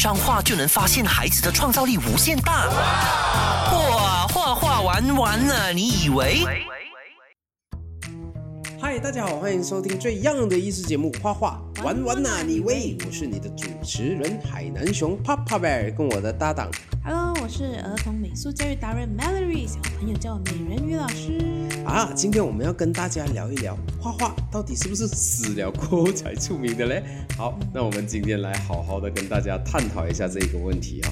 [0.00, 2.68] 张画就能发现孩子的创造力无限大。
[2.68, 6.44] 哇，画画玩完了，你以为？
[8.80, 16.70] 嗨，大家好，欢迎收听最样的艺术节目《画画玩玩呐你喂》，我是你的主持人海南熊 Papa Bear，跟我的搭档
[17.04, 21.38] Hello，是儿童美术教育达人 Mallory，小朋友叫我美人鱼老师。
[21.84, 22.12] 啊。
[22.14, 27.02] 今天我们要跟大家聊一聊画画到底是不是死了过后才出名的嘞？
[27.38, 31.08] 好，那我们今天来好好的跟大家探讨一下这个问题啊。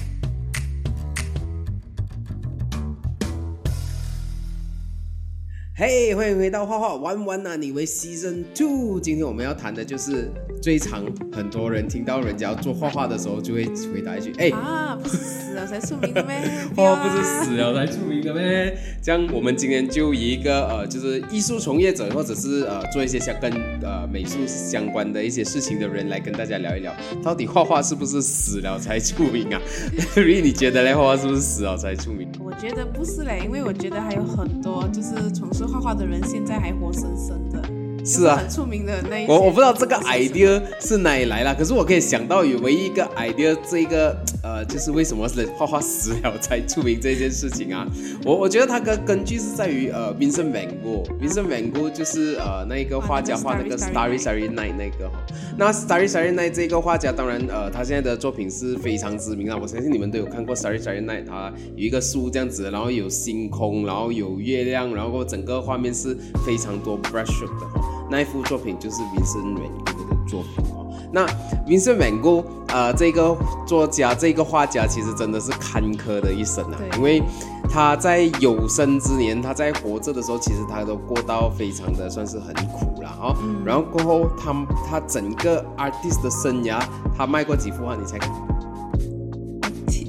[5.79, 8.99] 嘿，欢迎回到画画玩玩呐你为 Season Two。
[8.99, 10.27] 今天我们要谈的就是
[10.59, 13.63] 最常很多人听到人家做画画的时候，就会
[13.93, 14.49] 回答一句：哎。
[14.49, 16.35] 啊，不是死了才出名的咩？
[16.75, 18.75] 画不是死了才出名的咩？
[19.03, 23.51] 这样，我们今天就以一个呃，就是艺术从业者，或者是呃做一些相跟
[23.83, 26.91] 呃美术相关的一些事情的人，来跟大家聊一聊，
[27.21, 29.61] 到底画画是不是死了才出名啊？
[30.17, 30.95] 瑞，你觉得嘞？
[30.95, 32.27] 画画是不是死了才出名？
[32.43, 37.61] 我觉得不是嘞，因为我觉得还有很多就是从事画画的人，现在还活生生的。
[38.05, 39.27] 是啊，很出名的那一。
[39.27, 44.17] 我我不知道这个 idea 是哪里来了，可是我可以想到有唯一一个 idea，这个
[44.57, 47.85] 呃，就是为什么是画画死了才出名这件事情啊？
[48.25, 55.19] 我我觉得它的根据是在于呃，Vincent Van Gogh，Vincent Van Gogh 就是呃那一个画家画那个 Starry Starry Night 那个哈。
[55.55, 68.07] 那 Starry Starry Night 这个画家，当然呃，他现在的作品是非常知名啊，我相信你们都有看过 Starry Starry Night，他有一个树这样子，然后有星空，然后有月亮，然后整个画面是非常多 brushstroke 的哈。
[68.09, 70.76] 那一幅作品就是 Vincent Van Gogh 的作品哦。
[71.17, 71.25] 那
[71.65, 76.77] Vincent Van Gogh 呃，这个作家，这个画家其实真的是坎坷的一生啊。
[76.95, 77.23] 因为
[77.67, 83.35] 他在有生之年，他在活着的时候，其实他都过到非常的算是很苦了哈。
[83.65, 84.53] 然后过后，他
[84.87, 86.79] 他整个 artist 的生涯，
[87.17, 87.95] 他卖过几幅画？
[87.95, 88.29] 你猜看？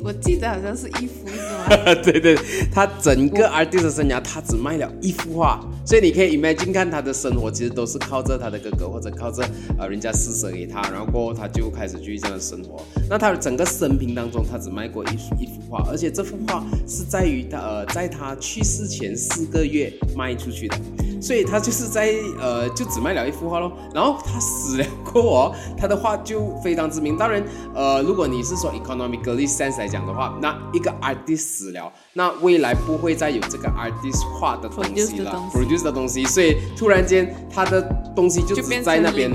[0.09, 1.95] 我记得好像是一幅，是吗？
[2.03, 2.35] 对对，
[2.73, 5.63] 他整个 artist 的生涯，他只卖了一幅画。
[5.85, 9.47] 所以你可以 imagine 看他的生活，其实都是靠着他的哥哥或者靠着
[9.79, 12.83] 呃人家施舍给他，然后过后他就开始继续这样的生活。
[13.09, 15.09] 那他的整个生平当中，他只卖过一
[15.43, 20.77] 一幅画，而且这幅画是在于他呃在他去世前四个月卖出去的。
[21.21, 23.73] 所以他就是在呃，就只卖了一幅画喽。
[23.95, 27.17] 然后他死了过后，他的画就非常知名。
[27.17, 27.43] 当然，
[27.75, 36.25] 呃，如果你是说 economically sense 来讲的话，那一个 artist 死了，那未来不会再有这个 artist 画的东西了，produce 的东西。
[36.25, 37.83] 所以突然间，他的
[38.15, 39.33] 东西就只在那边，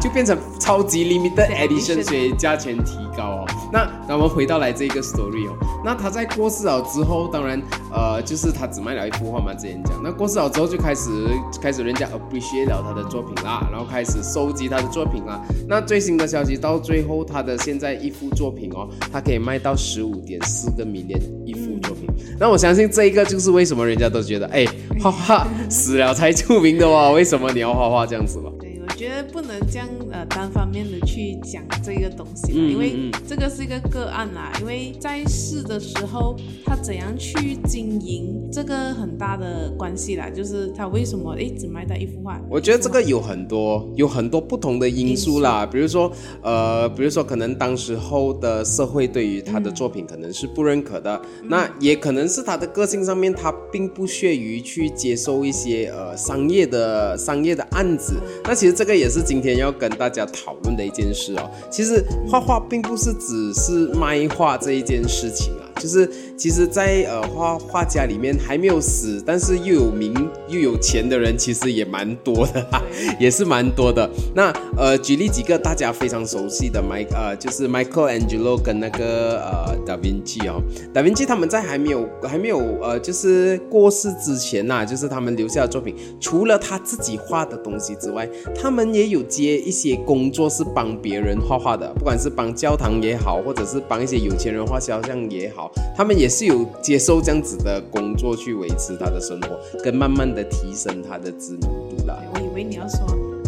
[0.00, 3.46] 就变成超级 limited edition，所以价钱提高哦。
[3.72, 7.60] 那那我们回到来这个 story 哦，那他在过世了之后，当然，
[7.92, 10.00] 呃，就是他只卖了一幅画嘛，之前讲。
[10.02, 11.25] 那过世了之后就开始。
[11.60, 15.40] 开始人家 appreciate 了他的作品啦，然后开始收集他的作品啦。
[15.68, 22.08] 那最新的消息到最后，他的现在一幅作品哦，他可以卖到十五点四个 million 一幅作品。
[22.38, 24.66] 那我相信这一个就是为什么人家都觉得，哎，
[25.00, 27.10] 画画死了才出名的哇？
[27.10, 28.50] 为什么你要画画这样子嘛？
[28.96, 34.50] 觉得不能这样呃单方面的去讲这个东西，因为这个是一个个案啦。
[34.60, 36.34] 因为在世的时候，
[36.64, 40.30] 他怎样去经营，这个很大的关系啦。
[40.30, 42.40] 就是他为什么一直卖到一幅画？
[42.48, 45.66] 我觉得这个有很多有很多不同的因素啦。
[45.66, 46.10] 比如说
[46.42, 58.14] 呃，比如说可能当时候的社会对于他的作品可能是不认可的，那也可能是他的个性上面他并不屑于去接受一些呃商业的商业的案子。
[58.44, 58.85] 那其实这。
[58.86, 61.50] 这个也是今天要跟大家讨论的一件事哦。
[61.68, 65.66] 其实画画并不是只是卖画这一件事情啊。
[65.80, 70.14] 就是，其实，在呃画画家里面还没有死，但是又有名
[70.48, 72.82] 又有钱的人，其实也蛮多的哈，
[73.18, 74.08] 也是蛮多的。
[74.34, 95.72] 那呃，举例几个大家非常熟悉的，麦呃，就是 Michael Angelo 跟那个呃 Da Vinci 哦，Da Vinci 他们在还没有还没有呃，就是过世之前呐，就是他们留下的作品，除了他自己画的东西之外，他们也有接一些工作是帮别人画画的，不管是帮教堂也好，或者是帮一些有钱人画肖像也好。
[95.96, 102.16] 他们也是有接受这样子的工作去维持他的生活，跟慢慢的提升他的知名度啦。
[102.34, 103.00] 我以为你要说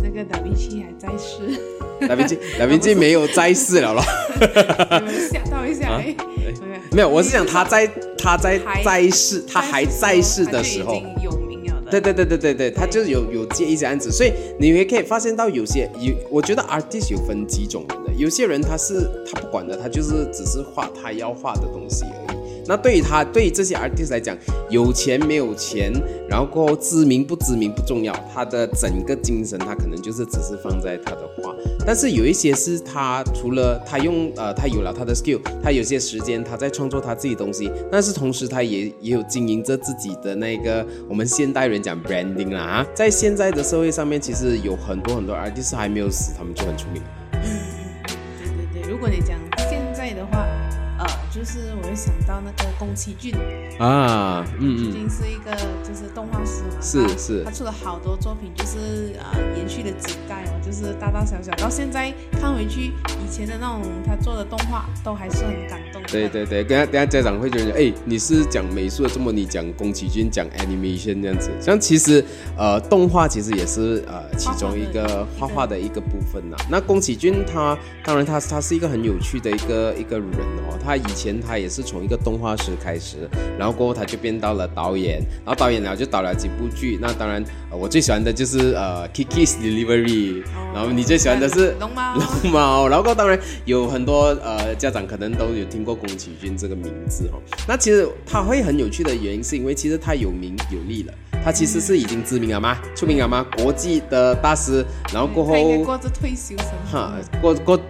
[0.02, 4.02] 那个达芬奇还在世，达芬奇 达芬奇没有在世了咯。
[5.30, 6.14] 吓到一下，哎，
[6.92, 7.86] 没有，我是想他在
[8.18, 11.02] 他在在世，他还在世的时候。
[11.90, 14.30] 对对对对对对，他就是有有接一些案子，所以
[14.60, 22.37] 你也可以发现到有些有，我觉得 artist 有分几种人的，有些人他是他不管的，他就是只是画他要画的东西而已。
[22.68, 24.36] 那对于他，对于这些 artist 来讲，
[24.68, 25.90] 有钱没有钱，
[26.28, 31.54] 然后过后知名不知名不重要，他的整个精神他可能就是只是放在他的画。
[31.86, 47.02] 但是有一些是他除了他用呃他有了他的 skill，他有些时间他在创作他自己东西，但是同时他也也有经营着自己的那个我们现代人讲 branding 啦啊，在现在的社会上面，其实有很多很多 artist 还没有死，他们就很出名。
[47.32, 49.47] 对对对，如果你讲现在的话。
[49.47, 49.47] 呃，
[51.38, 53.32] 就是我会想到那个宫崎骏。
[53.78, 55.54] 啊，嗯嗯，毕竟是一个
[55.84, 62.92] 就是动画师嘛，是是，他出了好多作品，就是呃延续了几代哦，就是大大小小，到现在看回去
[63.24, 65.87] 以前的那种他做的动画，都还是很感动。
[66.10, 72.24] 对对对，等下等下家长会觉得，哎，你是讲美术的，这么你讲宫崎骏讲 animation 这样子，像其实
[72.56, 76.56] 呃动画其实也是呃其中一个画画的一个部分呐。
[76.70, 80.28] 那宫崎骏他当然他他是一个很有趣的一个一个人
[80.68, 80.78] 哦。
[80.82, 83.28] 他以前他也是从一个动画师开始，
[83.58, 86.98] 然后过后他就变到了导演，然后导演了就导了几部剧。
[87.00, 92.14] 那当然，我最喜欢的就是呃《Kiki's Delivery》，然后你最喜欢的是龙猫。
[92.14, 97.42] 龙猫，然后当然有很多呃家长可能都有听过宫崎骏这个名字哦。
[97.66, 101.12] 那其实他会很有趣的原因，是因为其实他有名有利了，
[101.44, 102.78] 他其实是已经知名了吗？
[102.94, 103.44] 出名了吗？
[103.56, 107.80] 国际的大师，然后过后过着退休生活，哈，过过。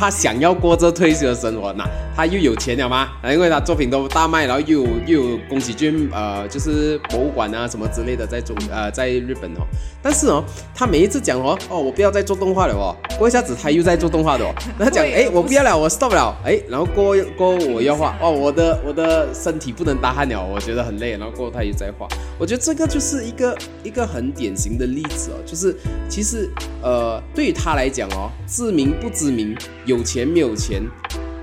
[0.00, 1.86] 他想要过这退休的生活，那
[2.16, 3.10] 他又有钱了吗？
[3.22, 9.66] 因为他作品都大卖，然后又有又有宫崎骏呃，就是博物馆啊什么之类的在中呃在日本哦。
[10.02, 10.42] 但是哦，
[10.74, 14.54] 他每一次讲哦哦，我不要再做动画了哦，过一下子他又在做动画的哦。
[14.78, 22.08] 他讲哎，我不要了，我 stop 了，哎，然后过过我要画哦，我的我的身体不能搭汗了，我觉得很累，然后过后他又在画。
[22.38, 23.54] 我觉得这个就是一个
[23.84, 25.76] 一个很典型的例子哦，就是
[26.08, 26.48] 其实
[26.80, 29.54] 呃，对于他来讲哦，知名不知名。
[29.90, 30.80] 有钱没有钱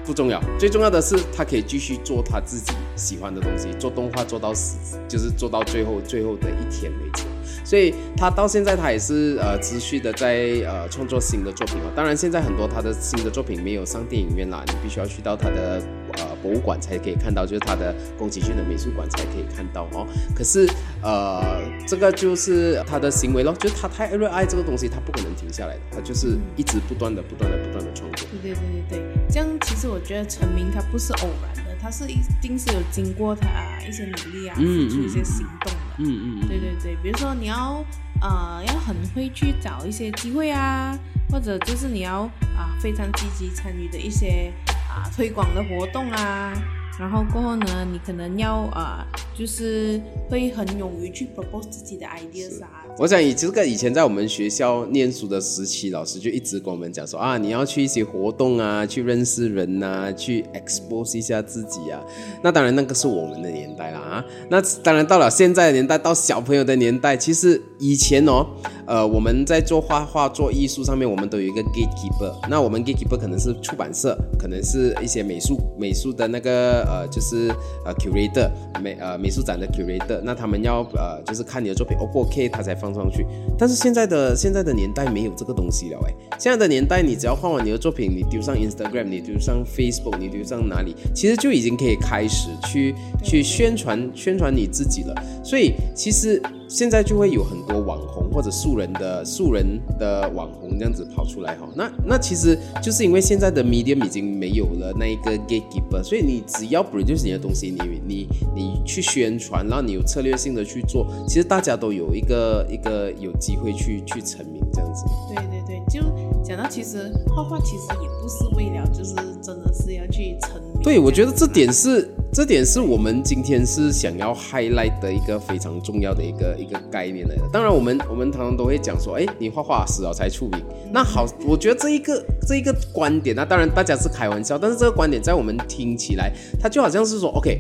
[0.05, 2.71] 不重要，最重要的是他可以继续做他自己。
[2.97, 7.23] 喜欢的东西，做动画做到死，就是做到最后最后的一天为止。
[7.63, 10.35] 所以他到现在他也是呃持续的在
[10.65, 11.91] 呃创作新的作品哦。
[11.95, 15.81] 当然现在很多他的新的作品没有上电影院啦，你必须要去到他的。
[16.13, 20.07] 呃，博物馆才可以看到，就是他的宫崎骏的美术馆才可以看到哦。
[20.33, 20.65] 可是，
[21.03, 28.25] 呃，这个就是他的行为咯，就是他太热爱这个东西，他不可能停下来的，他就是一直不断的、不断的、不断的创作。
[28.41, 33.47] 对对对对对，这样其实我觉得成名他不是偶然的，他是一定是有经过他
[33.87, 35.95] 一些努力啊，付出一些行动的。
[35.99, 36.47] 嗯嗯。
[36.47, 37.83] 对对对，比如说你要
[38.21, 40.97] 呃要很会去找一些机会啊，
[41.29, 42.21] 或者就是你要
[42.55, 44.51] 啊非常积极参与的一些
[44.89, 45.09] 啊。
[45.15, 46.53] 推广的活动啊，
[46.99, 49.05] 然后过后呢，你可能要啊，
[49.35, 52.83] 就是会很勇于去 propose 自己的 ideas 啊。
[52.99, 62.01] 我想以这个以前在我们学校念书的时期，老师就一直跟我们讲说啊，你要去一些活动啊，去认识人呐，去 expose 一下自己啊。
[62.41, 64.25] 那当然那个是我们的年代了啊。
[64.49, 68.43] 那当然到了现在的年代，到小朋友的年代，其实以前哦。
[68.87, 72.33] 呃，我们在做画画、做艺术上面，我们都有一个 gatekeeper。
[72.49, 77.49] 那我们 gatekeeper 可能是出版社，可能是一些美术美术的那个呃，就是
[77.83, 78.49] 呃 curator
[78.81, 80.21] 美呃美术展的 curator。
[80.23, 83.25] 那他们要呃，就是看你的作品 O 不 OK，他才放放上去。
[83.57, 86.13] 但是现在的现在的年代没有这个东西了哎。
[86.39, 92.93] 现在的年代，你只要画完你的作品，你丢上 Instagram，你丢上 Facebook，你丢上哪里，其实就已经可以开始去
[93.23, 95.13] 去宣传宣传你自己了。
[95.43, 96.41] 所以其实。
[96.69, 99.65] 现在就会有很多网红或者素人的素人
[99.97, 115.05] 的网红这样子跑出来哈，那那其实就是因为现在的 medium 已经没有了那一个 gatekeeper，所以你只要 produce 你的东西，你你你去宣传，然后你有策略性的去做，其实大家都有一个一个有机会去去成名这样子。
[115.27, 116.01] 对对对，就
[116.43, 120.81] 讲到其实画画其实也不是为了就是真的是要去成名。
[120.83, 122.09] 对，我觉得这点是。
[122.33, 127.41] 这点是我们今天是想要 highlight 的一个非常重要的一个一个概念来的。
[127.51, 130.61] 当然，我们我们常常都会讲说，哎，你画画死了才出名。
[130.91, 137.59] 那好，我觉得这一个这一个观点，那当然大家是开玩笑，但是这个观点在我们听起来，它就好像是说，OK，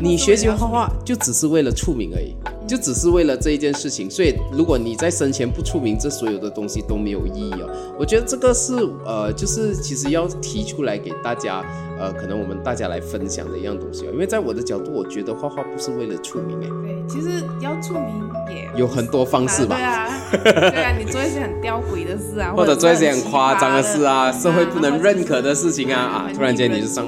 [0.00, 2.34] 你学习画画就只是为了出名而已。
[2.68, 7.68] 就只是为了这一件事情，所以如果你在生前不出名，这所有的东西都没有意义哦。
[7.98, 11.64] 我觉得这个是呃，就是其实要提出来给大家，
[11.98, 14.10] 呃，可能我们大家来分享的一样东西哦。
[14.12, 16.68] 因为在我的角度，我觉得画画不是为了出名哎。
[16.68, 19.74] 对，其实要出名也有很多方式吧。
[19.74, 27.04] 对啊，对啊，你做一些很吊诡的事啊， 或者做一些很夸张的事啊，社会不能认可的事情啊啊，突然间你就上，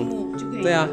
[0.60, 0.88] 对啊。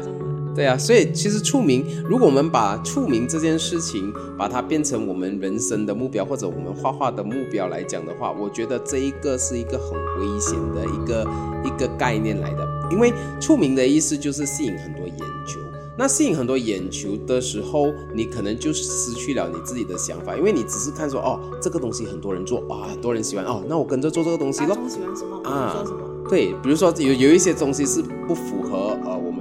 [0.60, 11.26] 对啊，所以其实出名，如果我们把出名这件事情，把它变成我们人生的目标，或者我们画画的目标来讲的话，我觉得这一个是一个很危险的一个
[11.64, 15.58] 一个概念来的，因为出名的意思就是吸引很多眼球。
[15.96, 24.76] 那吸引很多眼球的时候，你可能就失去了你自己的想法，因为你只是看说哦，这个东西很多人做啊，很多人喜欢哦，那我跟着做这个东西咯。
[24.86, 25.72] 喜欢什么啊？
[25.74, 26.00] 做什么？
[26.28, 28.96] 对，比如说有有一些东西是不符合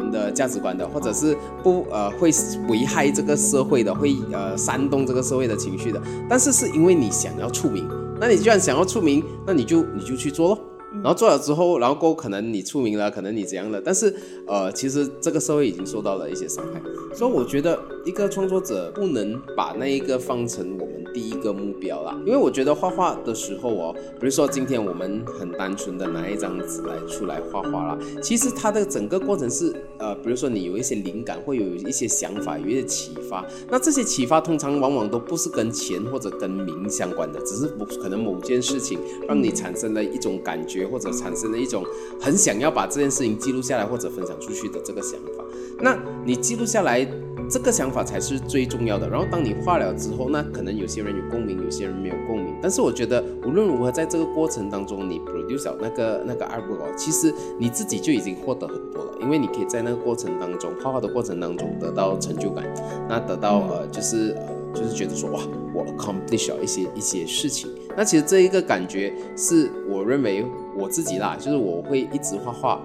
[0.09, 2.31] 的价值观的，或者是不呃会
[2.67, 7.87] 危害这个社会的，会呃煽动这个社会的情绪的，但是是因为你想要出名，
[8.19, 10.59] 那你既然想要出名，那你就你就去做咯。
[10.91, 14.13] 然后做了之后，然后够可能你出名了，可能你怎样了，但是
[14.49, 16.81] 呃，其实这个社会已经受到了一些伤害，
[17.15, 40.79] 所以我觉得一个创作者不能把那一个放成我们第一个目标啦，因为我觉得画画的时候哦，比如说今天我们很单纯的拿一张纸来出来画画啦，其实它的整个过程是呃，比如说你有一些灵感，会有一些想法，有一些启发，那这些启发通常往往都不是跟钱或者跟名相关的，只是不可能某件事情让你产生了一种感觉。
[40.89, 41.83] 或者产生了一种
[42.19, 45.43] 很想要把这件事情记录下来或者分享出去的这个想法，
[45.79, 47.05] 那你记录下来
[47.49, 49.09] 这个想法才是最重要的。
[49.09, 52.55] 然后当你画了之后，那可能有些人有共鸣，有些人没有共鸣。
[52.61, 62.65] 但是我觉得无论如何，在这个过程当中，你 produce 那个那个 artwork，其实你自己就已经获得很多了，因为你可以在那个过程当中画画的过程当中得到成就感，
[63.07, 65.41] 那得到呃就是呃就是觉得说哇，
[65.73, 67.69] 我 accomplish 了一些一些事情。
[67.97, 70.45] 那其实这一个感觉是我认为。
[70.77, 72.81] 我自己啦，就是我会一直画画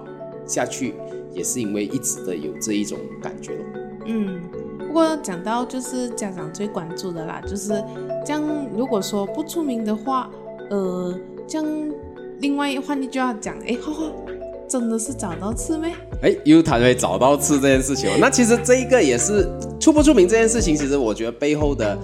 [0.47, 0.93] 下去，
[1.33, 3.63] 也是因为一直的有这一种感觉咯。
[4.05, 4.41] 嗯，
[4.79, 7.83] 不过讲到就是家长最关注的啦，就是
[8.25, 8.43] 这样。
[8.75, 10.29] 如果说不出名的话，
[10.69, 11.13] 呃，
[11.47, 11.91] 这样
[12.39, 14.11] 另外换句话讲，哎， 花花
[14.67, 15.93] 真的是找到刺没？
[16.21, 18.09] 哎，又谈回找到刺这件事情。
[18.19, 19.47] 那其实这一个也是
[19.79, 21.97] 出不出名这件事情，其实我觉得背后的。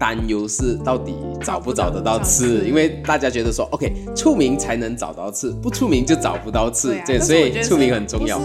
[0.00, 1.14] 担忧是到底
[1.44, 8.40] 找不找得到刺，因为大家觉得说，OK，出名才能找到刺，不出名就找不到刺，对，所以出名很重要。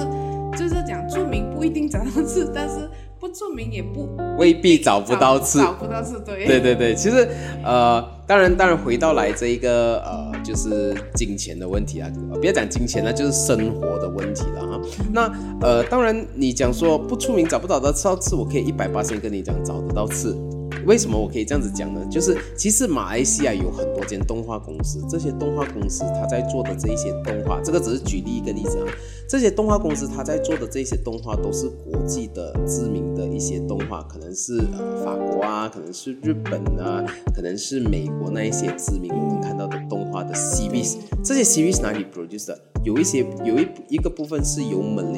[0.51, 2.89] 就是讲出名不一定找到刺， 但是
[3.21, 6.93] 不出名也不未必找不到刺，找不到刺，对，对对对。
[6.93, 7.25] 其实，
[7.63, 14.81] 呃，当然当然回到来这一个呃，就是金钱的问题啊，别讲金钱了，就是生活的问题了哈。
[15.13, 15.31] 那
[15.61, 20.37] 呃，当然你讲说不出名找不找得到刺，我可以一百八千跟你讲找得到刺。
[20.85, 22.05] 为什么我可以这样子讲呢？
[22.09, 28.85] 就是其实马来西亚有很多间动画公司，这些动画公司它在做的这一些动画，这个只是举例一个例子啊。
[29.27, 34.59] 这些动画公司它在做的这些动画都是国际的知名的一些动画，可能是
[35.03, 40.97] 法国啊，可能是日本啊，可能是美国那一些知名我们看到的动画的 series。
[41.23, 42.59] 这些 series 哪里 produce 的？
[42.83, 45.17] 有一些有一一个部分是由门的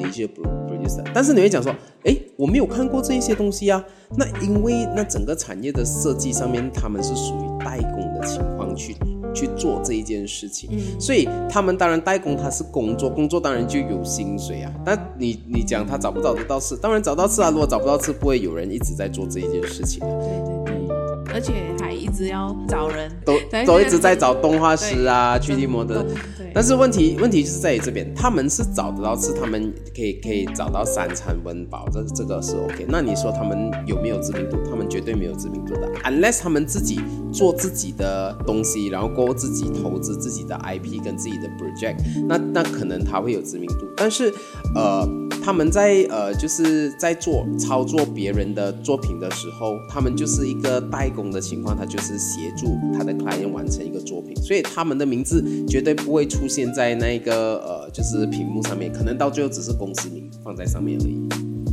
[1.14, 3.82] 但是你会讲说，哎，我没有看过这一些东西啊。
[4.16, 8.96] 那因为那整个产业的设计上面，他们是属于代工的情况去
[9.34, 14.72] 去做这一件事情，所以他们当然代工，他是工作，工作当然就有薪水啊。
[14.84, 17.50] 但你你讲他找不找得到事，当然找到事啊。
[17.50, 20.08] 如果找不到事，不会有人一直在做这一件事情啊。
[20.20, 20.57] 对。
[21.32, 26.04] 而且还一直要找人，都 都一直在找动画师啊，去地摩的。
[26.54, 32.86] 但是问题问题就是在于这边，他们是找得到，是他们可以可以找到三餐温饱，这这个是 OK。
[32.88, 34.56] 那你说他们有没有知名度？
[34.68, 36.98] 他们绝对没有知名度的，unless 他们自己
[37.30, 43.86] 做自己的东西，然后过自己投资自己的 IP 跟自己的 project，那那可能他会有知名度。
[43.94, 44.32] 但是
[44.74, 45.06] 呃，
[45.44, 51.12] 他们在呃就是在做操作别人的作品的时候，他们就是一个代。
[51.18, 61.16] 工的情况，他就是协助他的 client 完成一个作品，所以他们的名字绝对不会出现在那个呃，就是屏幕上面，可能到最后只是公司名放在上面而已。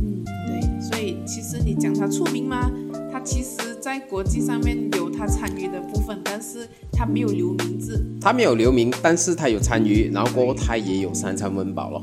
[0.02, 2.68] 嗯，对，所以其实你讲他出名吗？
[3.12, 8.04] 他其实在国际上面有他参与的部分，但是他没有留名字。
[8.20, 12.02] 他没有留名，但是他有参与，然后过后他也有三餐温饱了。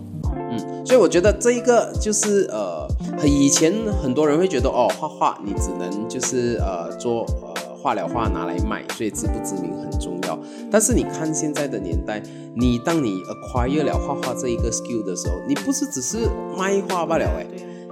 [0.49, 2.82] 嗯，所以我觉得这一个就是呃，
[3.25, 10.37] 以前很多人会觉得哦，画画你只能就是呃做呃画了画拿来卖，所以知不知名很重要。
[10.71, 12.21] 但是你看现在的年代，
[12.55, 17.45] 你当你 acquire 了画画这一个 skill 的时候，你不是只是卖画罢了哎。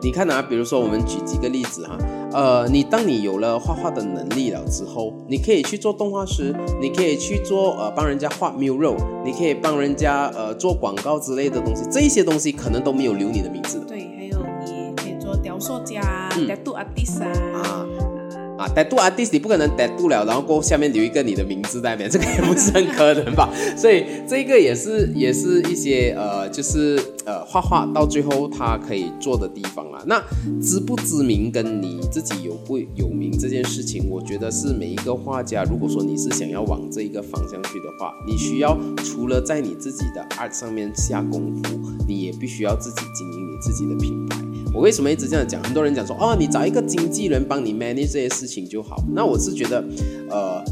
[0.03, 1.95] 你看啊，比如说我们举几个例子哈。
[2.33, 13.81] 呃，你当你有了画画的能力了之后，你可以去做动画师，你可以去做呃帮人家画 mural，你可以帮人家呃做广告之类的东西，这一些东西可能都没有留你的名字。
[13.85, 14.40] 对，还有
[15.41, 16.01] 雕塑家
[16.47, 17.85] ，tattoo artist 啊。
[18.57, 23.49] 啊，带度 artist 你不可能带度了，然后过下面留一个你的名字在那边， 这个也不是很可能吧？
[23.75, 30.03] 所以这个也是也是一些呃，就是呃画画到最后他可以做的地方啦。
[30.05, 30.23] 那
[30.61, 44.37] 知不知名跟你自己有不有名这件事情，我觉得是每一个画家，如果说你是想要往这一个方向去的话，你需要除了在你自己的 art 上面下功夫，你也必须要自己经营你自己的品牌。
[44.73, 45.61] 我为什么一直这样讲？
[45.63, 49.03] 很多人讲说，哦，你找一个经纪人帮你 manage 这些事情就好。
[49.13, 49.83] 那我是觉得，
[50.29, 50.63] 呃，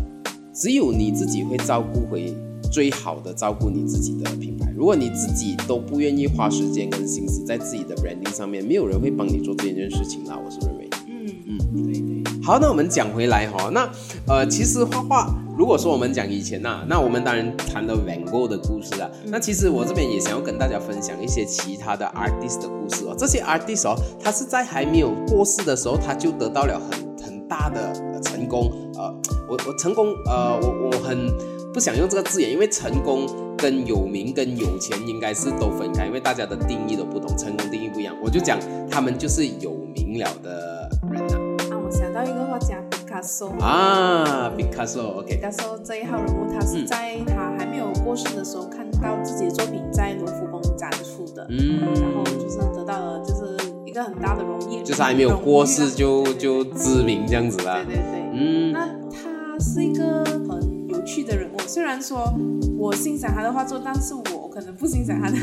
[0.53, 2.33] 只有你自己会照顾回
[2.71, 4.71] 最好的照顾你自己的品牌。
[4.75, 10.39] 如果你自己都不愿意花时间跟心思在自己的 branding 上面，没有人会帮你做这件事情啦。
[10.43, 10.89] 我是认为。
[11.07, 12.23] 嗯嗯，对对。
[12.41, 13.89] 好，那我们讲回来哈，那
[14.27, 19.11] 呃，其实画画，如果说我们讲以前呐，那我们当然谈到 Van Gogh 的故事啊。
[19.25, 23.13] 那其实我这边也想要跟大家分享一些其他的 artist 的故事哦。
[23.17, 28.71] 这些 artist 哦，他是在还没有过世的时候，他就得到了很很大的成功。
[28.95, 29.13] 呃，
[29.49, 31.27] 我我成功，呃，我我很
[31.73, 38.15] 不想用这个字眼，因为成功跟有名跟有钱应该是都分开，因为大家的定义都不同，成功定义不一样。
[38.23, 38.57] 我就讲
[38.89, 41.35] 他们就是有名了的人呐
[41.69, 41.75] 啊。
[41.91, 42.88] 想到一个画家毕
[43.19, 62.33] 卡索啊，毕卡索，OK，毕卡索这一号人物，他是在他还没有过世的时候，看到自己的作品在卢浮宫展出的，嗯，然后就是得到了就是一个很大的荣誉，就是还没有过世就就知名这样子啦，对对对，嗯，那他是一个很有趣的人物，虽然说
[62.77, 65.35] 我欣赏他的画作，但是我可能不欣赏他的。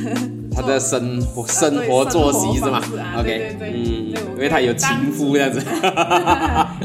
[0.56, 2.80] 他的生活生活作息是吗
[3.18, 5.60] ？OK，对对对，嗯，因为他有情夫这样子。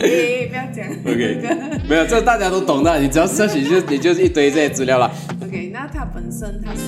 [0.02, 0.86] 诶， 不要讲。
[1.08, 5.10] OK，没有，这大家都懂的，你只要摄取就也就是一堆这些资料了。
[5.42, 6.82] OK，那他本身他是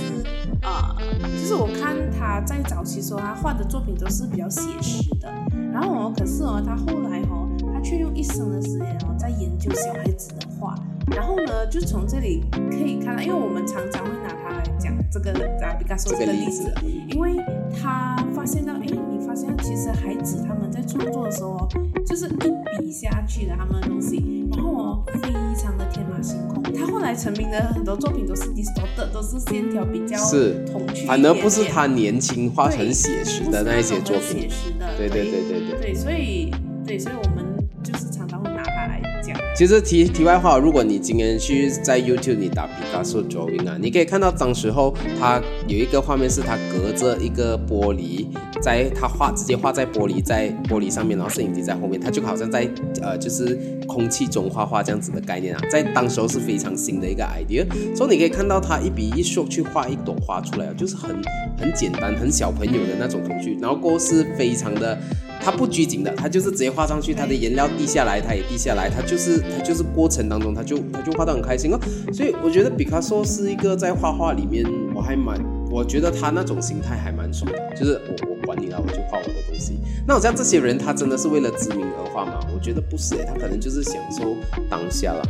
[0.61, 0.93] 啊，
[1.39, 5.27] 就是我看他在早期时候他画的作品都是比较写实的，
[5.71, 7.52] 然后哦，可是哦，他后来哦，他
[7.83, 10.75] 却用一生的时间哦在研究小孩子的画，
[11.15, 16.73] 然后呢，就从这里可以看到，因为我们常常会拿他来讲这个啊，比方说这个例子，
[17.09, 17.35] 因为
[17.79, 21.67] 他发现到，哎，你发现其实孩子他们在创作的时候，
[22.05, 26.63] 就是一笔下去的他们的东西，然后哦，非常的天马行空。
[26.73, 31.05] 他后来成名的很多作品都是 distorted，都是线条比较是童趣。
[31.05, 35.59] 反而不是他年轻画成写实的那一些作品，写实的，对对对对。
[35.69, 36.51] 对，对，所以
[36.85, 37.42] 对，所以我们
[39.55, 48.27] 其实题题外话，如果你今天去在 YouTube 你打皮卡丘 drawing 啊，你可以看到当时候他有一个画面是他隔着一个玻璃，
[48.61, 52.69] 在他画直接画在玻璃在玻璃上面，然后摄影机在后面，他就好像在
[53.01, 61.15] 呃就是空气中画画这样子的概念啊，在当时候是非常新的一个 idea，所以你可以看到他一笔一竖去画一朵花出来啊，就是很
[61.57, 64.97] 很简单很小朋友的那种童趣，然后过是非常的。
[65.45, 71.77] 他不拘谨的，他就是直接画上去，他的颜料滴下来，他也滴下来，他就是他就是过程当中，他就他就画得很开心哦。
[72.13, 75.37] 所以我觉得毕卡索是一个在画画里面，我还蛮，
[75.73, 79.79] 我觉得他那种心态还蛮爽的，就是我我管你了，我就画我的东西。
[80.05, 82.39] 那好像这些人，他真的是为了知名而画吗？
[82.53, 84.35] 我觉得不是诶，他可能就是享受
[84.69, 85.23] 当下了。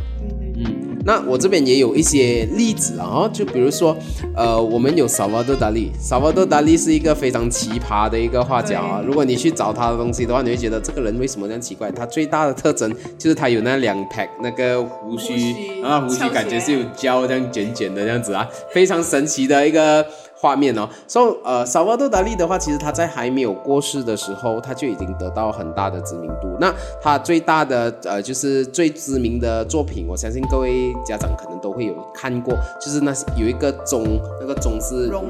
[0.56, 3.96] 嗯，那我这边也有一些例子啊，就比如说，
[4.36, 9.02] 呃，我们有萨瓦多达利，萨瓦多达利是一个非常奇葩的一个画家啊。
[9.04, 11.90] 如果你去找他的东西的话，你会觉得这个人为什么这样奇怪？
[11.90, 20.04] 他最大的特征就是他有那两排那个胡须，然后胡须感觉是有胶这样卷卷的这样子啊，非常神奇的一个。
[20.44, 26.54] 画面哦，所以呃，萨瓦多达利的话，其实他在还没有过世的时候，他就已经得到很大的知名度。
[26.60, 35.24] 那他最大的呃，就是最知名的作品，我相信各位家长可能都会有看过，就是那有一个钟，那个钟是融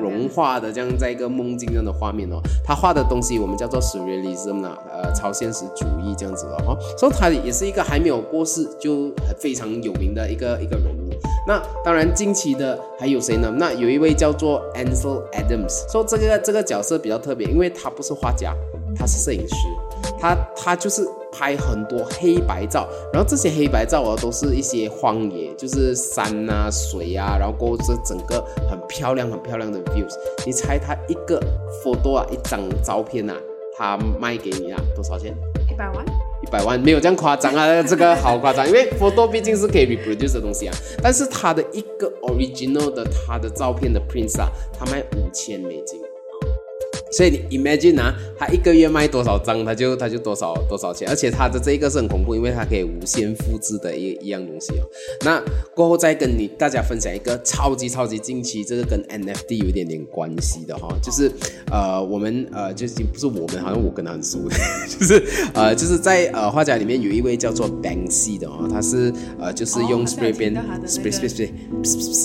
[0.00, 2.36] 融化的，这样在一个梦境样的画面哦。
[2.64, 6.76] 他画的东西我们叫做 surrealism 啊，呃，超现实主义这样子的哈。
[6.96, 11.10] 所以他也是一个还没有过世就非常有名的一个一个人物。
[11.48, 13.52] 那当然近期的还有谁呢？
[13.56, 18.54] 那有一位叫做 Ansel Adams，说这个这个角色比较特别，因为他不是画家，
[18.96, 19.54] 他是摄影师，
[20.18, 30.12] 他他就是拍很多黑白照，然后这些黑白照啊都是一些荒野，就是山啊水啊，然后过这整个很漂亮很漂亮的 views。
[30.44, 31.40] 你猜他一个
[31.84, 33.36] photo 啊一张照片啊，
[33.76, 35.34] 他卖给你啊多少钱？
[35.70, 36.04] 一百万。
[36.50, 40.74] 百万没有这样夸张啊，这个好夸张，因为 photo 毕竟是可以 reproduce 的东西啊。
[41.02, 46.00] 但是它的一个 original 的它的照片的 print 啊，它卖五千美金。
[47.12, 54.84] 所以你 imagine 啊，他一个月卖多少张，他就他就多少多少钱，而且他的这一个是很恐怖，因为它可以无限复制的一一样东西哦。
[55.24, 55.42] 那
[55.74, 61.30] 过后再跟你大家分享一个超级超级近期，这个跟 NFT 有一点点关系的哈，就是
[61.70, 64.38] 呃我们呃就是不是我们，好像我跟他很熟，
[64.88, 70.54] 就是呃就是在呃画家里面有一位叫做 Banksy 的哦，他是呃就是用 spray pen
[70.86, 71.50] spray spray spray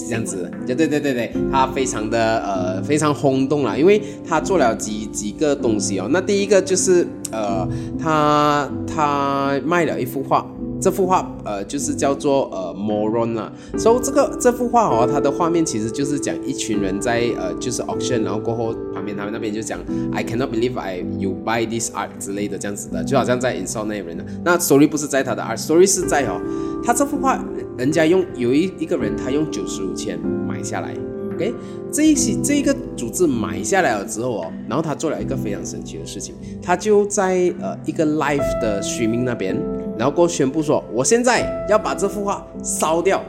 [0.08, 4.75] 这样子，对对对对对，他非常的呃非常轰动啦，因为他做了。
[4.76, 7.68] 几几个东西哦，那第一个就是呃，
[8.00, 10.46] 他他卖了一幅画，
[10.80, 19.80] 这幅画呃就是叫做呃 Moron 啊，所以这个这幅画哦，它的画面其实就是讲一群人在呃就是 auction，然后过后旁边他们那边就讲
[20.14, 24.24] I cannot believe I you buy this art 之类的这样子的，就好像在 install 那人呢。
[24.44, 26.40] 那 story 不是在他的 art，story 是在哦，
[26.84, 27.44] 他这幅画
[27.78, 30.94] 人家用有一一个人他用九十五千买下来。
[31.36, 31.54] OK，
[31.92, 39.56] 这一些这一个组织买下来了之后哦，然后他做了一个非常神奇的事情，他就在呃一个 live 的 streaming 那边，
[39.98, 43.22] 然后给我宣布说，我现在要把这幅画烧掉。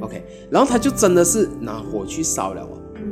[0.00, 2.68] OK，然后他就真的是拿火去烧了哦。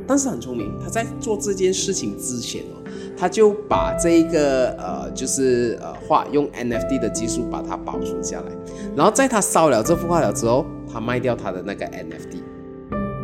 [0.07, 2.77] 但是很聪明，他在做这件事情之前哦，
[3.17, 8.53] 他就把这一个呃就是呃画用 NFT 的技术把它保存下来，
[8.95, 12.43] 然后在他烧了这幅画了之后，他卖掉他的那个 NFT。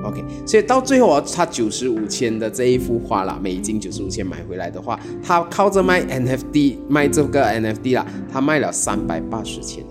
[0.04, 9.84] OK，所以到最后啊，他九十五千的这一幅画啦，美金九十五千买回来的话，他靠着卖 NFT 卖这个 NFT 啦，他卖了三百八十千。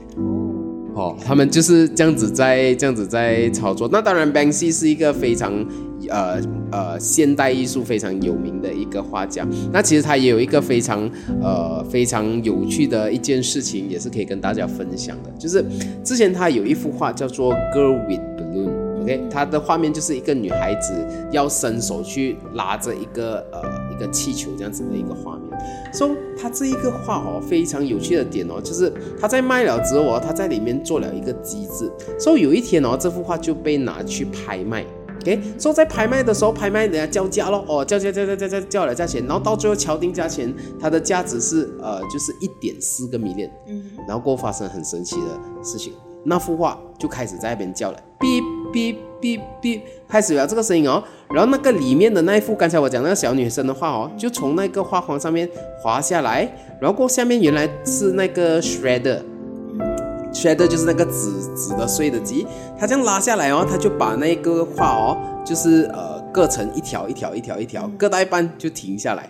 [0.96, 3.88] 哦，他们就是这样子在这样子在操作。
[3.90, 5.66] 那当然，Banksy 是一个非常
[6.10, 6.42] 呃
[6.72, 9.48] 呃现代艺术非常有名的一个画家。
[9.72, 11.10] 那其实他也有一个非常
[11.42, 15.64] 呃非常有趣的一件事情，也是可以跟大家分享的，就是
[16.04, 18.79] 之前他有一幅画叫做 Girl with Balloon。
[19.02, 20.94] OK，它的画面就是一个女孩子
[21.32, 23.62] 要伸手去拉着一个呃
[23.94, 25.60] 一个气球这样子的一个画面。
[25.94, 31.92] 所以它这一个画哦非常有趣的点哦，就是他在卖了之后哦，他在里面做了一个机制。
[32.20, 34.86] 所以有一天哦，这幅画就被拿去拍卖。
[35.22, 43.52] OK，所以在拍卖的时候，拍卖人家叫价咯，哦，叫叫叫叫叫叫叫了价钱，然后到最后敲定价钱，它的价值是呃就是一点四个米链。
[43.68, 45.92] 嗯，然后过后发生很神奇的事情，
[46.24, 48.59] 那幅画就开始在那边叫了，哔。
[48.74, 51.04] 哔哔哔，开始了这个声音哦，
[51.34, 55.48] 然后那个里面的那一幅刚才我讲那个小女生的画哦，就从那个画框上面
[55.82, 62.48] 滑下来，然后过下面原来是那个 shredder，shredder 就是那个纸纸的碎的机，
[62.80, 69.30] 它这样拉下来哦，它就把那个画哦，就是呃割成一条一条一条一条，割到一半就停下来，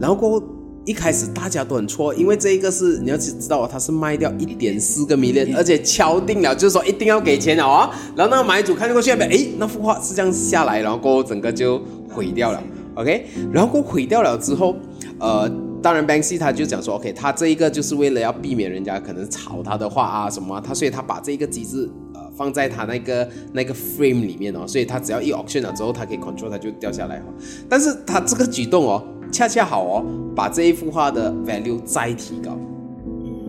[0.00, 0.42] 然后过后。
[0.84, 7.88] 一开始大家都很错，因为这一个是你要知知道，它是卖掉一点四个 million，而且敲定了，就是说一定要给钱了哦。
[8.16, 12.60] 然后那个买主看过去那边，哎，那幅画是这样下来，然后过后整个就毁掉了。
[12.94, 14.74] OK，然后过毁掉了之后，
[15.20, 15.48] 呃，
[15.80, 27.22] 当然 Banksy 他就讲说，OK，他这一个就是为了要避免人家可能炒他的画啊什么，他所以他把这个机制呃放在他那个那个 frame 里面哦，所以他只要一 auction 了之后，他可以 control 它就掉下来哦。
[27.68, 29.02] 但是他这个举动哦。
[29.32, 30.04] 恰恰好哦，
[30.36, 32.56] 把这一幅画的 value 再提高，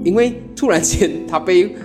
[0.03, 1.75] 因为突然间它被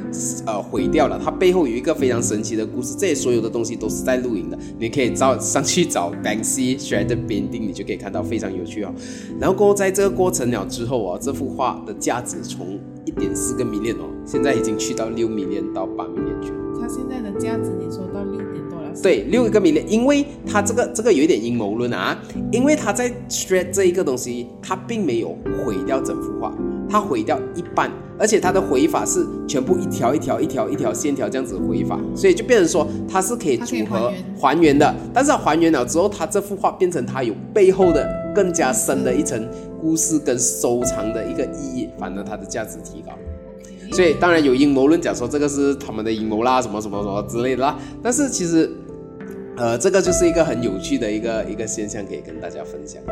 [0.47, 2.95] 呃毁掉了，它背后有一个非常神奇的故事。
[2.97, 8.95] 这些所有的东西都是在录影的，你可以找上去找 Banksy Shred Painting，你就可以看到非常有趣哦。
[9.41, 16.53] 然后过在这个过程了之后哦，这幅画的价值从一点四个 million 哦，现在已经去到六 million 到八 million 去。
[16.81, 18.48] 它现在的价值你说到六。
[19.03, 22.19] 对，六个米链，因为他这个这个有一点阴谋论啊，
[22.51, 26.53] 因为他在 shred 这一个东西，他并没有毁掉整幅画，
[26.91, 39.49] 他毁掉一半，而且他的回法是全部一条一条一条一条线条这样子回法，所以就变成说它是可以组合还原的，但是还原了之后，它这幅画变成它有背后的更加深的一层
[39.81, 43.13] 故事跟收藏的一个意义，反而它的价值提高。
[43.93, 48.69] 所以当然有阴谋论讲说这个是他们的阴谋啦，什么什么什么之类的啦，但是其实。
[49.59, 53.03] 呃，这个就是一个很有趣的一个一个现象，可以跟大家分享。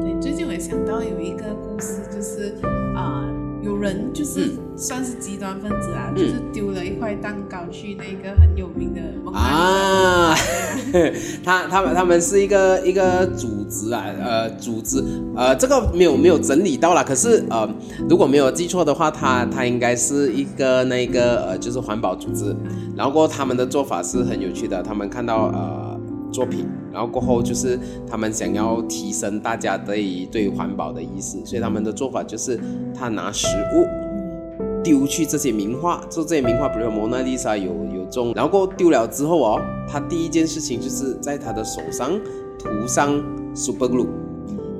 [0.00, 2.54] 对，最近我也想到有一个故事，就是
[2.94, 3.24] 啊，
[3.62, 9.00] 有人就是算是极端分子啊，就是丢了一块蛋糕去那个很有名的
[9.32, 10.34] 啊，
[11.44, 15.02] 他他们他们是一个一个组织啊，呃，组织
[15.36, 17.68] 呃，这个没有没有整理到了，可是呃，
[18.08, 22.56] 如果没有记错的话，他他应该是一个那个呃，就是环保组织，
[22.96, 25.91] 然后他们的做法是很有趣的，他们看到呃。
[26.32, 32.58] 作品，然后过后就是他们想要提升大家对于对环保的意识，所以他们的做法就是
[32.94, 33.86] 他拿食物
[34.82, 42.10] 丢去这些名画，做这些名画，比如说蒙娜丽莎有有中，然后过后丢了之后哦，他第一件事情就是在他的手上
[42.58, 43.22] 涂上
[43.54, 44.08] super glue，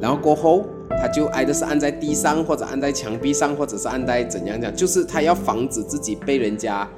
[0.00, 6.88] 然后过后他就挨的是按在地上或者按在墙壁上或者是按在怎样讲，就是他要防止自己被人家。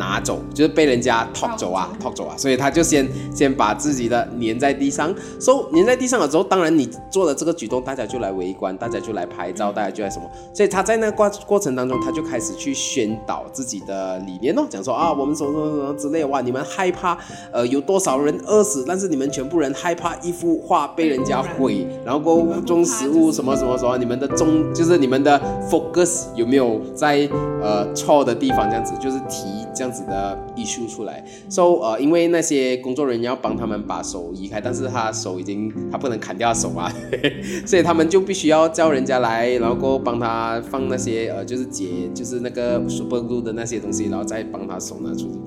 [0.00, 17.18] 拿走，就是被人家 talk 走啊，talk 走啊，所以他就先先把自己的粘在地上，so 粘在地上了之后，当然你做了这个举动，大家就来围观，大家就来拍照，大家就来什么，所以他在那过过程当中，他就开始去宣导自己的理念哦，讲说啊，我们什么什么什么之类，哇，你们害怕
[17.52, 25.38] 呃有多少人饿死，但是你们全部人害怕一幅画被人家毁，然后过物种食物什么什么什么，你们的中就是你们的
[25.70, 27.28] focus 有没有在
[27.62, 29.60] 呃错的地方，这样子就是提。
[29.72, 36.92] 这样子的艺术出来，so 呃，因为那些工作人员要帮他们把手移开，但是他手已经他不能砍掉手啊，
[37.66, 45.40] 所以他们就必须要叫人家来，然后过帮他放那些呃，就是解就是那个 super glue 的那些东西，然后再帮他手拿出去。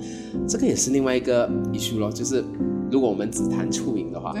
[0.46, 2.44] 这个也是另外一个艺术咯，就是
[2.90, 4.34] 如果我们只谈出名的话，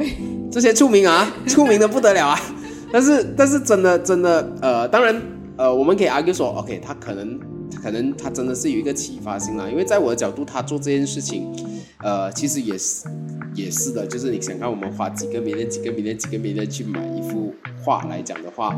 [0.50, 2.38] 这些出名啊，出名的不得了啊，
[2.92, 5.20] 但是但是真的真的呃，当然
[5.56, 7.38] 呃，我们可以 argue 说，OK，他可能。
[7.84, 11.54] 可能他真的是有一个启发性啦，因为在我的角度，他做这件事情，
[11.98, 13.06] 呃，其实也是
[13.54, 18.74] 也是的，就是你想看我们花几个明天、几个明天、几个明天去买一幅画来讲的话，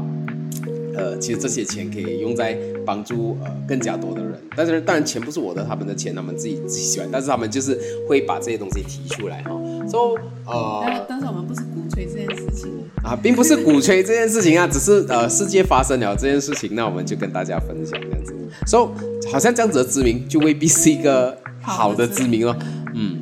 [0.96, 4.42] 呃，其实这些钱可以用在帮助呃更加多的人。
[4.56, 9.52] 但是当然钱不是我的，他们的钱他们自己自己喜欢，但是他们就是会把这些东西提出来哈。
[9.88, 10.14] So
[10.46, 12.70] 呃，但但是我们不是鼓吹这件事情
[13.02, 18.34] 啊，并不是鼓吹这件事情啊，只是呃世界发生了这件事情，那我们就跟大家分享这样子。
[18.66, 18.90] So，
[19.30, 22.56] 好像这样子的知名就未必是一个好的知名哦。
[22.94, 23.18] 嗯，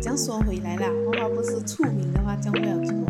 [0.00, 3.06] 这样说回来啦，画画不是出名的话，将会有什么？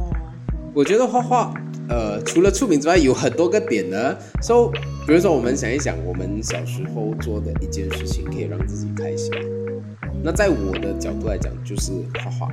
[0.73, 1.53] 我觉得画画，
[1.89, 4.17] 呃，除了出名之外，有很多个点呢。
[4.41, 4.71] So，
[5.07, 9.33] 比如说我们想一想，我们小时候做的一件事情，可以让自己开心。
[10.23, 12.53] 那在我的角度来讲，就是画画。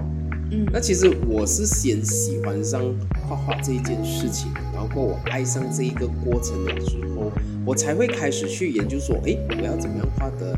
[0.50, 2.82] 嗯，那其实我是先喜欢上
[3.28, 7.30] 画画这一件事情，然后我爱上这一个过程的时候，
[7.66, 10.58] 我才会开始去研究说，哎，我要怎么样画的，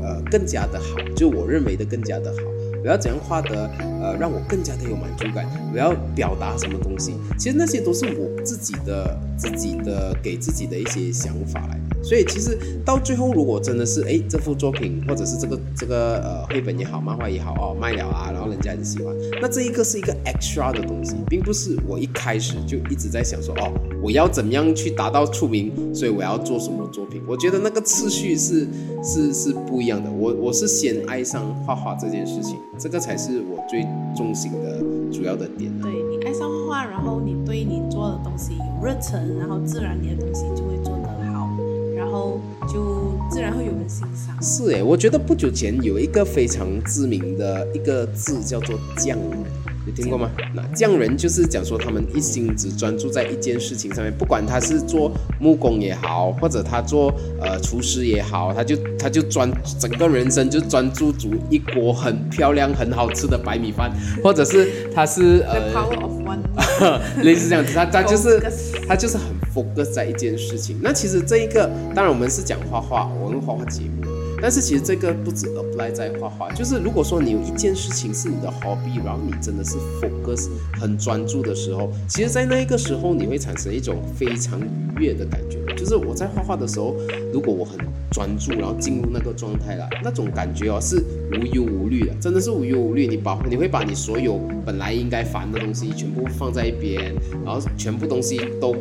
[0.00, 2.38] 呃，更加的好，就我认为的更加的好，
[2.82, 11.80] 我要怎样画的，呃，让我更加的有满足感，我要表达什么东西，其实那些都是我自己的、自己的给自己的一些想法来。
[12.02, 27.22] 所以其实到最后，如果真的是哎这幅作品，或者是这个这个呃绘本也好，漫画也好哦卖了啊，然后人家很喜欢，那这一个是一个 extra 的东西，并不是我一开始就一直在想说哦我要怎么样去达到出名，所以我要做什么作品。
[27.26, 28.66] 我觉得那个次序是
[29.02, 30.10] 是是不一样的。
[30.10, 33.86] 我我是先爱上画画这件事情，这个才是我最
[34.16, 34.80] 重心的
[35.12, 35.72] 主要的点。
[35.80, 41.48] 对你爱上画画，然后你对你做的东西有热忱，然后自然你的东西就会做得好。
[41.94, 43.11] 然后就
[43.42, 44.40] 然后有人欣赏。
[44.40, 49.38] 是哎，我觉得不久前有一个非常知名的一个字叫做“匠人”，
[49.86, 50.30] 有听过吗？
[50.54, 63.90] 那匠人就是讲说他们一心只专注在一件事情上面，不管他是做木工也好，或者他做呃厨师也好，他就他就专整个人生就专注煮一锅很漂亮、很好吃的白米饭，
[64.22, 68.40] 或者是他是呃 类似这样子，他他就是
[68.88, 69.41] 他就是很。
[69.54, 74.06] Focus 在一件事情，那其实这一个，当然我们是讲画画，我们画画节目，
[74.40, 80.48] 但是其实这个不止 apply 在画画，就是如果说你有一件事情是你的 hobby，然后你真的是 focus
[80.80, 86.96] 很专注的时候，其实，在那一个时候，你会产生一种非常愉悦的感觉，就是我在画画的时候，
[87.32, 87.78] 如果我很
[88.10, 98.74] 专注，然后进入那个状态了，那种感觉哦，是无忧无虑的，真的是无忧无虑，你把你会把你所有本来应该烦的东西全部放在一边，然后全部东西都。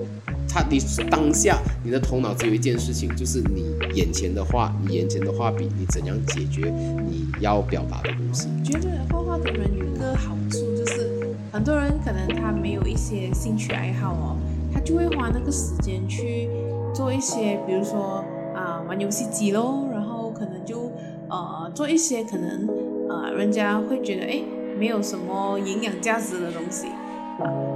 [0.53, 6.69] 他，你当下你的头脑只有一件事情，就是你眼前的画，你眼前的画笔，你怎样解决
[7.07, 8.49] 你要表达的东西。
[8.61, 11.09] 觉得画画的人有一个好处，就是
[11.53, 14.35] 很多人可能他没有一些兴趣爱好哦，
[14.73, 16.49] 他就会花那个时间去
[16.93, 18.21] 做一些，比如说
[18.53, 20.91] 啊玩游戏机喽，然后可能就
[21.29, 22.67] 呃做一些可能
[23.09, 24.41] 呃人家会觉得哎
[24.77, 26.87] 没有什么营养价值的东西。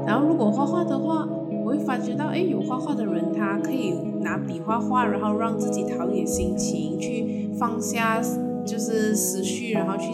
[0.06, 1.26] 然后如果画画的话。
[1.66, 8.22] 我会发觉到，哎，有画画的人，他可以拿笔画画，然后让自己陶冶心情，去放下
[8.64, 10.12] 就是思绪，然后去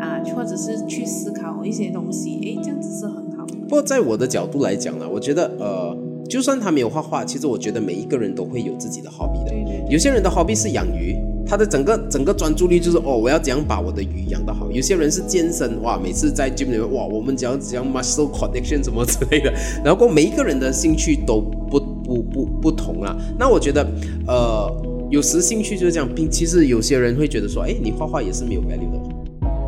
[0.00, 3.44] 啊，或者是去思考一些东西，哎，这样子是很好。
[3.68, 5.96] 不过在我的角度来讲呢，我觉得，呃，
[6.28, 9.50] 就算他没有画画，其实我觉得每一个人都会有自己的 hobby 的。
[9.50, 9.84] 对对。
[9.90, 11.16] 有些人的 hobby 是养鱼。
[11.44, 14.70] 他的整个整个专注力就是哦，我要怎样把我的鱼养得好。
[14.70, 19.52] 有些人是健身哇，每次在 gym 里面哇，我们讲讲 muscle connection 什么之类的。
[19.84, 23.14] 然后每一个人的兴趣都不不不不同啊。
[23.38, 23.86] 那我觉得
[24.26, 24.72] 呃，
[25.10, 29.00] 有时兴趣就是这样，并其实有些人会觉得说，哎，你画画也是没有 value 的。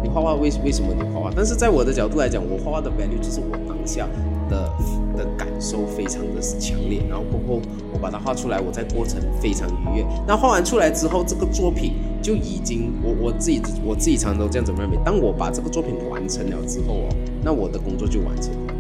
[0.02, 1.32] 你画画为为什么你画画？
[1.34, 4.08] 但是在我的角度来讲，我画画的 value 就是我当下
[4.48, 4.72] 的
[5.16, 10.06] 的感受非常的强烈，然后过后我把它画出来，我在过程非常愉悦。
[10.26, 17.08] 那画完出来之后，这个作品就已经我我自己我自己常常都这样子认为，当我把这个作品完成了之后哦，
[17.42, 18.74] 那我的工作就完成了。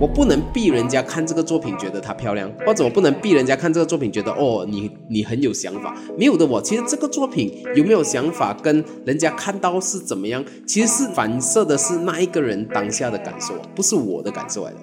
[0.00, 14.78] 我不能逼人家看这个作品觉得它漂亮，或者我不能逼人家看这个作品觉得哦你你很有想法，没有的我其实这个作品有没有想法跟人家看到是怎么样，其实是反射的是那一个人当下的感受，不是我的感受来的。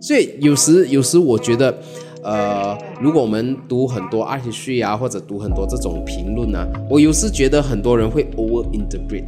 [0.00, 1.76] 所以有时有时我觉得，
[2.22, 9.24] 呃，如果我们读很多 ATC 啊，或者读很多这种评论啊，我有时觉得很多人会 over interpret。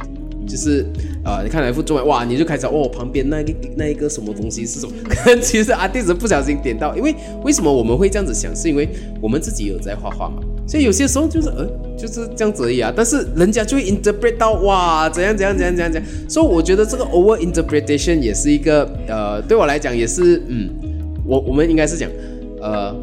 [0.47, 0.83] 就是，
[1.23, 4.93] 呃，你看了一幅中文，哇，你就开始哦，旁边那个那一个什么东西是什么？
[5.07, 8.55] 可 能其实阿弟子不小心点到，因为为什么我们会这样子想？
[8.55, 8.89] 是因为
[9.21, 12.93] 我们自己有在画画嘛，所以有些时候就是，呃，就是这样子而已啊。
[12.95, 16.29] 但是人家就会 interpret 到，哇，怎样怎样怎样怎样怎样。
[16.29, 20.69] 所以我觉得这个 over interpretation 也是一个，呃，对我来讲也是，嗯，
[21.25, 22.07] 我我们应该是讲，
[22.61, 22.95] 呃，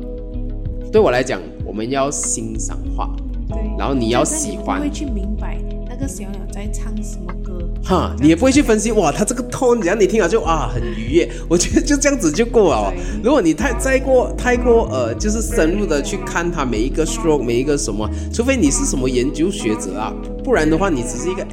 [0.92, 3.10] 对我来讲，我们要欣赏画，
[3.48, 5.58] 对，然后你要喜欢，会去明白。
[5.88, 7.45] 那个小鸟在唱什么歌？
[7.86, 11.30] 哈，你也不会去分析哇，他这个 tone，只要你听了就啊很愉悦。
[11.48, 12.92] 我觉得就这样子就够了。
[13.22, 21.46] 如果你太再过太过呃，就是深入的去看他每一个 stroke，每一个什么，除非你是什么研究学者啊，不然的话你只是一个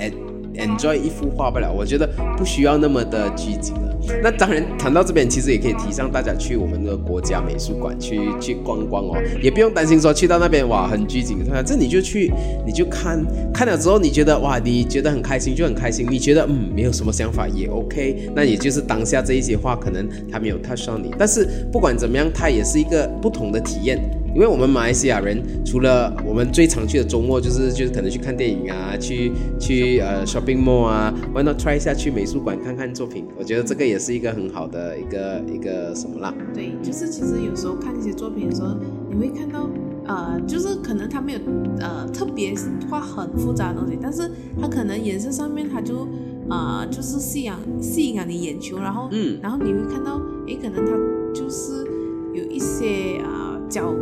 [0.56, 1.72] enjoy 一幅画不了。
[1.72, 3.93] 我觉得不需要那么的拘谨了。
[4.22, 12.32] 那当然，谈到这边，其实也可以提倡大家去我们的国家美术馆去去逛逛哦，也不用担心说去到那边哇很拘谨，反正你就去，
[12.66, 24.00] 你就看看了之后，你觉得哇，你觉得很开心就很开心，你觉得嗯没有什么想法也 OK，那也就是当下这一些话可能他没有 touch 到你，但是不管怎么样，它也是一个不同的体验。
[24.34, 33.26] 因为我们马来西亚人，除了我们最常去的周末，就是就是可能去看电影啊，去去呃 shopping mall 啊，why not try 一下去美术馆看看作品？
[33.38, 36.34] 我觉得这个也是一个很好的一个一个什么啦？
[36.54, 38.76] 对，就是其实有时候看一些作品的时候，
[39.08, 39.70] 你会看到
[40.06, 41.40] 呃，就是可能他没有
[41.80, 42.56] 呃特别
[42.90, 46.08] 画很复杂的东西，但是他可能颜色上面他就
[46.50, 50.92] 啊就是吸引吸引了你眼球，然后嗯，然后你会看到诶，可能他
[51.34, 51.86] 就是
[52.34, 53.94] 有一些啊角。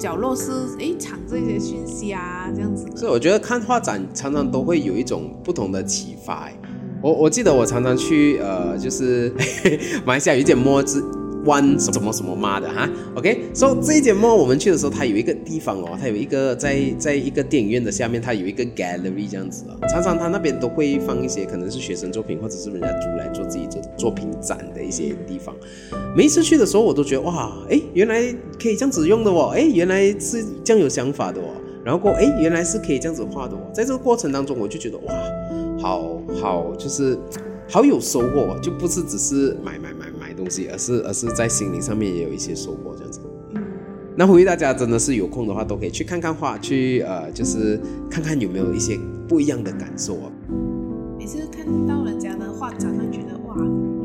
[0.00, 2.86] 角落是诶藏这些讯息啊，这样子。
[2.96, 6.48] 所以我觉得看画展常常都会有一种不同的启发。
[7.02, 9.30] 我我记得我常常去呃，就是
[10.04, 11.04] 马来西亚有一间墨子。
[11.46, 19.88] 弯什么什么妈的哈，OK，所以这一节目我们去的时候，它有一个地方哦，它有一个在在一个电影院的下面，它有一个 gallery 这样子啊。
[19.88, 25.54] 常常它那边都会放一些可能是学生作品，或者是人家租来做自己的作品展的一些地方。
[26.14, 28.22] 每一次去的时候，我都觉得哇，哎，原来
[28.60, 31.46] 可以这样子用的哦，哎，原来是这样有想法的哦。
[31.82, 33.60] 然后过，哎，原来是可以这样子画的哦。
[33.72, 35.14] 在这个过程当中，我就觉得哇，
[35.80, 37.18] 好好就是
[37.68, 40.10] 好有收获，就不是只是买买买。
[40.10, 40.19] 东
[40.50, 43.20] 西，而是而是在心灵上面也有一些收获，这样子。
[44.16, 50.32] 那呼吁大家真的是有空的话，都可以去看看画，去呃，就是看看有没有一些不一样的感受啊。
[51.16, 53.54] 每次看到人家的画展，会觉得哇，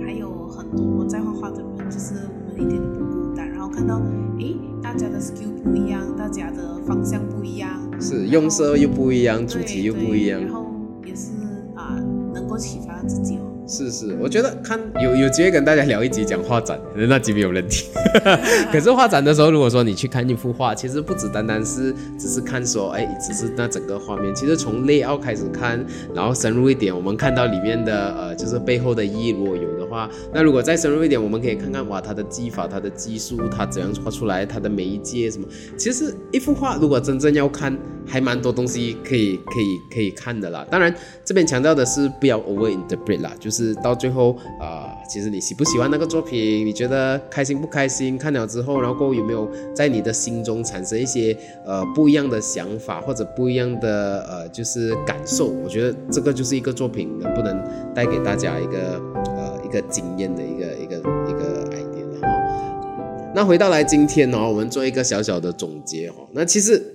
[0.05, 2.13] 还有很多在画画的人，就是
[2.47, 3.49] 我们一点都不孤单。
[3.49, 3.99] 然后看到，
[4.39, 10.67] 诶，大家的 skill 不一样，大家的方向不一样，是用色又不一样，主题又不一样，然后
[11.03, 11.31] 也是
[11.75, 11.99] 啊，
[12.33, 13.54] 能够启发自己哦。
[13.67, 17.89] 是是，我觉得看有有机会跟大家聊一集讲画展，那集没有人听。
[18.71, 24.33] 可是画展的时候，如果说你去看一幅画，其实不只单单是只是看说，哎，只是那整个画面。
[24.35, 35.47] 其实从内奥开始看，然后深入一点，我们看到里面的呃，就是背后的意义，如果有的话，那如果再深入一点，我们可以看看哇，它的技法、它的技术、它怎样画出来、它的媒介什么。
[35.75, 37.75] 其实一幅画如果真正要看，
[38.05, 40.63] 还蛮多东西可以可以可以看的啦。
[40.69, 43.54] 当然这边强调的是不要 over interpret 啦，就是。
[43.55, 46.65] 是到最后啊，其实你喜不喜欢那个作品？
[46.65, 48.17] 你觉得开心不开心？
[48.17, 55.47] 看了之后，然后有没有在你的心中产生一些呃不一样的想法，或者不一样的呃就是感受？
[55.63, 57.63] 我觉得这个就是一个作品能不能
[57.93, 59.01] 带给大家一个
[59.37, 60.97] 呃一个惊艳的一个一个
[61.29, 62.27] 一个 idea 哈。
[63.33, 66.17] 那回到来今天呢，我们做一个小小的总结哈。
[66.33, 66.94] 那其实。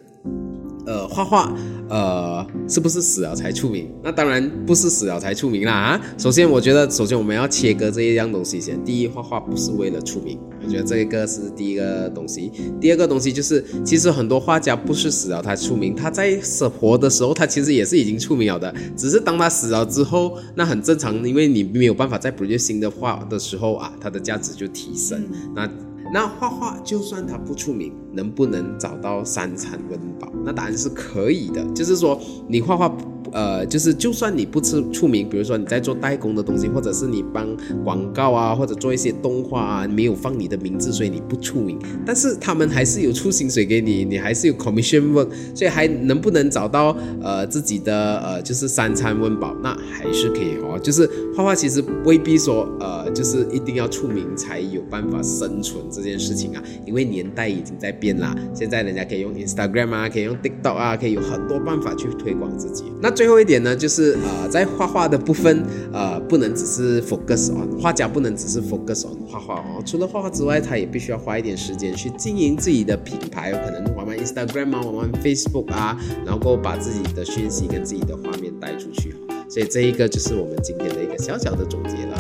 [0.87, 1.55] 呃，画画，
[1.89, 3.91] 呃，是不是死了才出名？
[4.03, 6.01] 那当然不是死了才出名啦啊！
[6.17, 8.83] 首先，我觉得，首先我们要切割这一样东西先。
[8.85, 12.51] 第一，画画不是为了出名，我觉得这一个是第一个东西。
[12.81, 25.23] 第二个东西就是，其实很多画家不是死了才出名，他在死活的时候，他其实也是已经出名了的，只是当他死了之后，那很正常，因为你没有办法再补救新的画的时候啊，它的价值就提升。
[25.55, 25.69] 那
[26.13, 30.29] 那画画就算他不出名，能不能找到三餐温饱？
[30.45, 31.65] 那答案是可以的。
[31.73, 32.89] 就是说，你画画
[33.33, 37.47] 呃，就是就算你不出出名，比如说你在做代工的东西，或者是你帮
[37.85, 50.79] 广告啊，或者做一些动画啊，没有放你的名字，所以你不出名，但是他们还是有出薪水给你，你还是有 commission 得所以还能不能找到呃自己的呃就是三餐温饱，那还是可以哦。
[50.83, 62.85] 就是画画其实未必说呃就是一定要出名才有办法生存这件事情啊，因为年代已经在变啦，现在人家可以用 Instagram 啊，可以用 TikTok 啊，可以有很多办法去推广自己。
[63.03, 65.63] 那最后一点呢，就是呃在画画的部分，
[65.93, 79.15] 呃不能只是 focus on 画家不能只是 focus on 画画哦，除了画画之外，他也必须要花一点时间去经营自己的品牌，可能玩玩 Instagram 啊，玩玩 Facebook 啊，然后把自己的讯息跟自己的画面带出去。
[79.51, 82.17] 所以这一个就是我们今天的一个小小的总结了。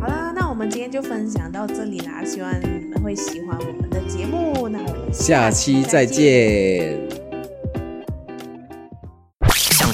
[0.00, 4.68] 好了，那我们今天就分享到这里啦，希望你们会喜欢我们的节目。
[4.68, 7.25] 那我们下期再见。